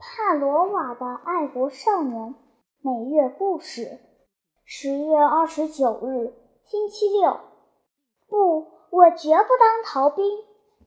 [0.00, 2.34] 帕罗瓦的爱国少年，
[2.80, 3.98] 每月故事。
[4.64, 6.32] 十月二十九日，
[6.64, 7.36] 星期六。
[8.26, 10.24] 不，我绝不当逃兵。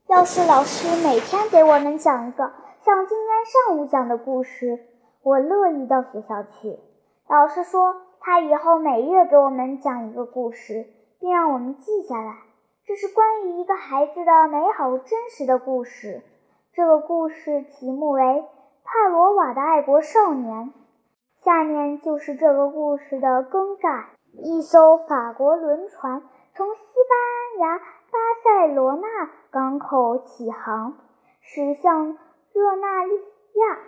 [0.08, 4.80] 要是老师每天给我们讲一个像今天上午讲的故事，
[5.22, 6.80] 我乐意到学校去。
[7.28, 10.88] 老师说，他以后每月给我们讲一个故事，
[11.20, 12.36] 并让我们记下来。
[12.84, 16.24] 这是关于一个孩子的美好真实的故事。
[16.74, 18.44] 这个故事题目为。
[18.84, 20.74] 帕罗瓦的爱国少年，
[21.42, 24.10] 下面就是这个故事的更改。
[24.34, 26.22] 一艘法国轮船
[26.54, 30.96] 从西班牙巴塞罗那港口起航，
[31.42, 32.18] 驶向
[32.54, 33.80] 热那利亚。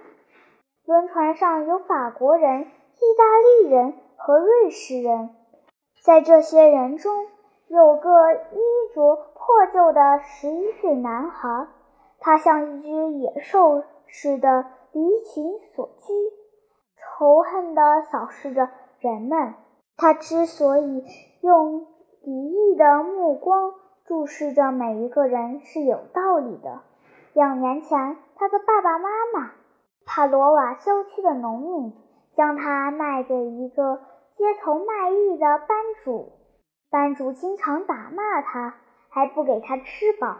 [0.85, 2.65] 轮船上有法国人、意
[3.17, 5.29] 大利人和瑞士人。
[6.03, 7.27] 在这些人中，
[7.67, 8.59] 有个衣
[8.93, 11.67] 着破旧的十一岁男孩，
[12.19, 14.65] 他像一只野兽似的。
[14.95, 16.13] 离群所居，
[16.95, 18.69] 仇恨地扫视着
[19.01, 19.55] 人们。
[19.97, 21.03] 他之所以
[21.41, 21.85] 用
[22.23, 23.73] 敌意的目光
[24.05, 26.79] 注视着每一个人，是有道理的。
[27.33, 29.51] 两年前，他的爸爸妈妈——
[30.07, 31.93] 帕罗瓦郊区的农民，
[32.37, 33.97] 将他卖给一个
[34.37, 36.31] 街头卖艺的班主。
[36.89, 38.75] 班主经常打骂他，
[39.09, 40.37] 还不给他吃饱，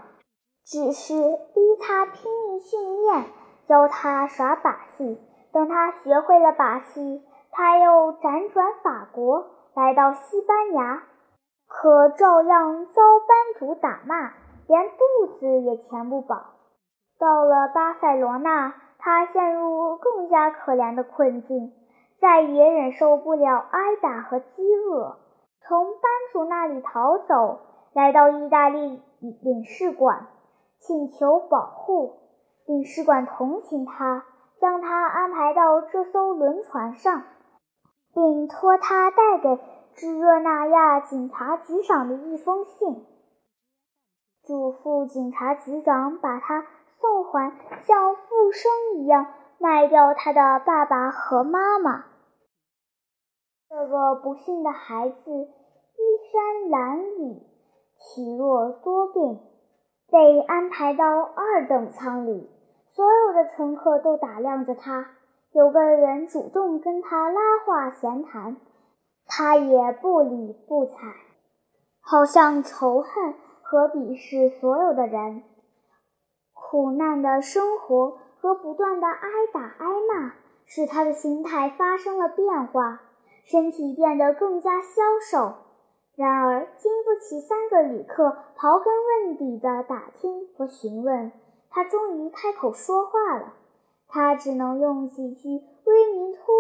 [0.63, 1.13] 只是
[1.53, 3.25] 逼他拼命训练。
[3.67, 5.19] 教他耍把戏，
[5.52, 11.03] 等他学会了把戏，他又辗转法国，来到西班牙，
[11.67, 14.33] 可照样遭班主打骂，
[14.67, 16.38] 连肚子也填不饱。
[17.17, 21.73] 到了巴塞罗那，他陷入更加可怜的困境，
[22.17, 25.17] 再也忍受不了挨打和饥饿，
[25.61, 27.59] 从班主那里逃走，
[27.93, 30.27] 来到意大利领事馆，
[30.80, 32.24] 请求保护。
[32.66, 34.25] 领事馆同情他，
[34.59, 37.23] 将他安排到这艘轮船上，
[38.13, 39.59] 并托他带给
[39.94, 43.05] 智热那亚警察局长的一封信，
[44.43, 46.65] 嘱咐警察局长把他
[46.99, 47.53] 送还，
[47.83, 49.27] 像复生一样
[49.59, 52.05] 卖掉他的爸爸和妈妈。
[53.70, 55.99] 这个不幸的孩子衣
[56.32, 57.43] 衫褴褛，
[57.99, 59.39] 体弱多病，
[60.09, 62.49] 被安排到二等舱里。
[62.95, 65.10] 所有的乘客都打量着他，
[65.52, 68.56] 有个人主动跟他拉话闲谈，
[69.26, 70.94] 他也不理不睬，
[72.00, 75.44] 好像仇恨和鄙视所有的人。
[76.54, 80.33] 苦难的生活和不断的挨打挨骂，
[80.66, 83.02] 使他的心态发生了变化，
[83.44, 85.54] 身体变得更加消瘦。
[86.16, 88.94] 然而，经不起三个旅客刨根
[89.27, 91.33] 问底的打听和询问。
[91.75, 93.53] 他终于开口说话了。
[94.08, 96.55] 他只能用几句威尼托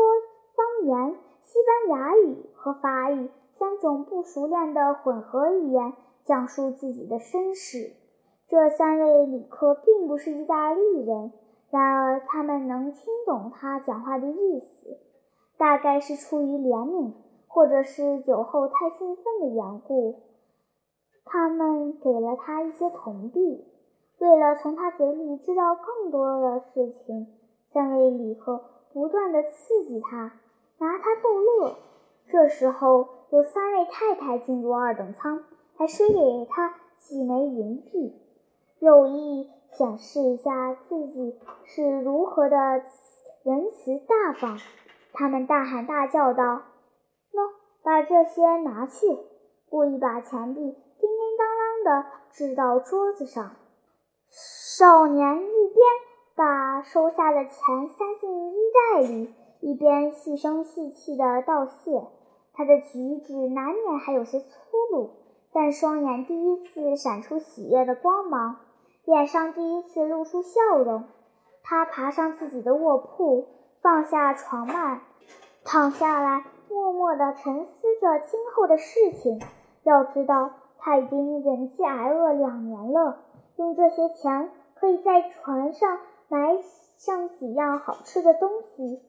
[0.53, 5.93] 方言、西班牙语和法语三种不熟练的混合语言
[6.25, 7.93] 讲述自己的身世。
[8.49, 11.31] 这三位旅客并不是意大利人，
[11.69, 14.97] 然而他们能听懂他讲话的意思。
[15.57, 17.13] 大概是出于怜悯，
[17.47, 20.23] 或者是酒后太兴奋的缘故，
[21.23, 23.65] 他们给了他一些铜币。
[24.19, 27.27] 为了从他嘴里知道更多的事情，
[27.71, 30.33] 三位旅客不断地刺激他，
[30.79, 31.75] 拿他逗乐。
[32.27, 35.43] 这时候，有三位太太进入二等舱，
[35.77, 38.19] 还塞给他几枚银币，
[38.79, 42.57] 有意显示一下自己是如何的
[43.43, 44.57] 仁慈大方。
[45.13, 46.63] 他们大喊大叫道
[47.31, 47.51] ：“喏，
[47.83, 49.05] 把这些拿去！”
[49.69, 53.51] 故意把钱币叮叮当当地掷到桌子上。
[54.29, 55.85] 少年一边
[56.35, 58.55] 把收下的钱塞进衣
[58.93, 62.07] 袋里，一边细声细气地道谢。
[62.53, 64.47] 他的举止难免还有些粗
[64.91, 65.11] 鲁，
[65.51, 68.57] 但双眼第一次闪出喜悦的光芒，
[69.03, 71.03] 脸上第一次露出笑容。
[71.63, 73.47] 他爬上自己的卧铺，
[73.81, 74.99] 放下床幔，
[75.63, 79.41] 躺下来，默默地沉思着今后的事情。
[79.83, 83.17] 要知道，他已经忍饥挨饿两年了，
[83.57, 84.49] 用这些钱。
[84.77, 86.59] 可以在船上买
[86.97, 89.01] 上几样好吃的东西。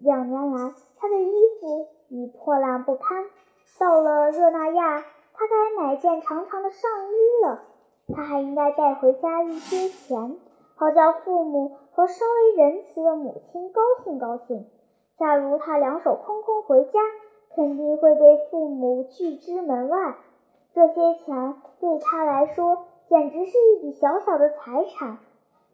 [0.00, 3.24] 两年来，他的衣服已破烂不堪。
[3.78, 7.62] 到了热那亚，他该买件长长的上衣了。
[8.14, 10.36] 他还应该带回家一些钱，
[10.74, 14.66] 好叫父母和稍微仁慈的母亲高兴高兴。
[15.18, 16.98] 假如他两手空空回家，
[17.54, 20.16] 肯定会被父母拒之门外。
[20.74, 22.86] 这些钱对他来说。
[23.08, 25.18] 简直是一笔小小的财产，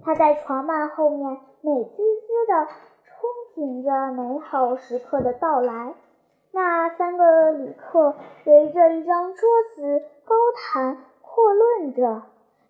[0.04, 2.68] 他在床幔后面美滋滋地
[3.06, 5.94] 憧憬着美好时刻的到来。
[6.52, 8.14] 那三个旅客
[8.44, 12.22] 围着一张桌子高谈阔论着。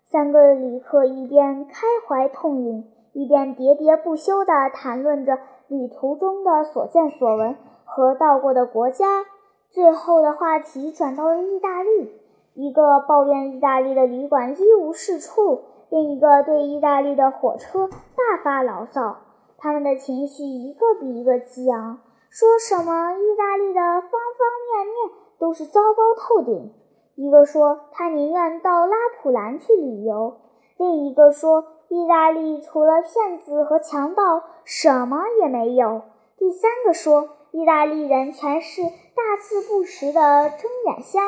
[0.05, 9.25] 三个旅客一边开怀痛饮，一边喋喋不休地谈论着旅途中的所见所闻和到过的国家。
[9.71, 12.21] 最后的话题转到了意大利，
[12.55, 19.17] 一个抱怨意大利的旅馆一无是处，另一个对意大利的火车大发牢骚。
[19.57, 21.99] 他们的情绪一个比一个激昂。
[22.29, 26.73] 说什么意大利的方方面面都是糟糕透顶。
[27.15, 30.37] 一个说他宁愿到拉普兰去旅游，
[30.77, 36.01] 另一个说意大利除了骗子和强盗什么也没有。
[36.37, 41.21] 第三个说意大利人全是大字不识的睁眼瞎，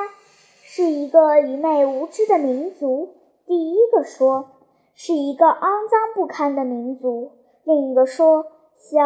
[0.76, 3.16] 是一个愚昧无知的民族。
[3.46, 4.50] 第一个说
[4.94, 7.32] 是一个肮脏不堪的民族，
[7.64, 8.46] 另一个说
[8.76, 9.00] 小。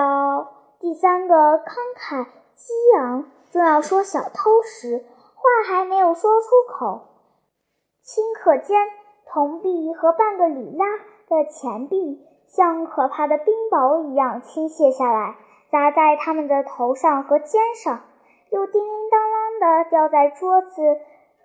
[0.79, 2.25] 第三个慷慨
[2.55, 5.05] 激昂，正要说小偷时，
[5.35, 7.01] 话还没有说出口，
[8.03, 8.75] 顷刻间，
[9.31, 15.35] 铜币和半个里拉的钱币像可怕的冰雹一样倾泻下来，
[15.69, 18.01] 砸在他们的头上和肩上，
[18.49, 20.81] 又叮叮当啷的掉在桌子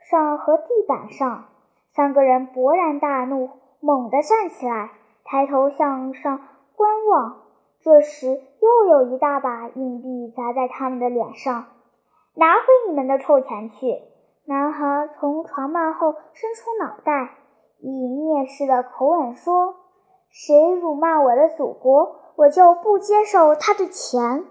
[0.08, 1.44] 上和地板上。
[1.94, 4.90] 三个人勃然大怒，猛地站起来，
[5.24, 6.40] 抬头向上
[6.76, 7.36] 观望。
[7.80, 11.66] 这时，又有一大把硬币砸在他们的脸上。
[12.34, 14.02] 拿回你们的臭钱去！
[14.46, 17.34] 男孩从床幔后伸出脑袋，
[17.78, 19.76] 以蔑视的口吻说
[20.30, 24.44] ：“谁辱骂我的祖国，我就不接受他的钱。”